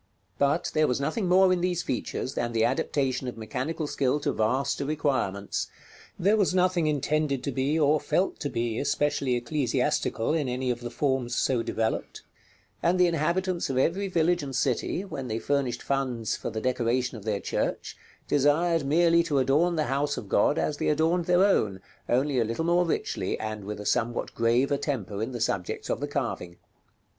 [0.39, 4.31] But there was nothing more in these features than the adaptation of mechanical skill to
[4.33, 5.67] vaster requirements;
[6.17, 10.79] there was nothing intended to be, or felt to be, especially ecclesiastical in any of
[10.79, 12.23] the forms so developed;
[12.81, 17.15] and the inhabitants of every village and city, when they furnished funds for the decoration
[17.15, 17.95] of their church,
[18.27, 21.79] desired merely to adorn the house of God as they adorned their own,
[22.09, 25.99] only a little more richly, and with a somewhat graver temper in the subjects of
[25.99, 26.57] the carving.